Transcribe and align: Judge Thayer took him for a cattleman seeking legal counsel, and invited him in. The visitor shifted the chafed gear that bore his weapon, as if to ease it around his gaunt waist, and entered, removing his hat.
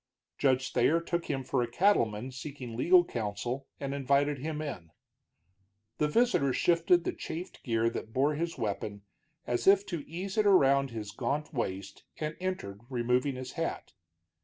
Judge 0.39 0.71
Thayer 0.71 0.99
took 0.99 1.25
him 1.25 1.43
for 1.43 1.61
a 1.61 1.69
cattleman 1.69 2.31
seeking 2.31 2.75
legal 2.75 3.05
counsel, 3.05 3.67
and 3.79 3.93
invited 3.93 4.39
him 4.39 4.59
in. 4.59 4.89
The 5.99 6.07
visitor 6.07 6.53
shifted 6.53 7.03
the 7.03 7.13
chafed 7.13 7.61
gear 7.61 7.87
that 7.91 8.11
bore 8.11 8.33
his 8.33 8.57
weapon, 8.57 9.03
as 9.45 9.67
if 9.67 9.85
to 9.85 10.03
ease 10.09 10.39
it 10.39 10.47
around 10.47 10.89
his 10.89 11.11
gaunt 11.11 11.53
waist, 11.53 12.03
and 12.17 12.35
entered, 12.39 12.81
removing 12.89 13.35
his 13.35 13.51
hat. 13.51 13.93